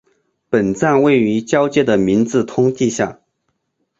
[0.49, 3.21] 本站位于与交界的明治通地下。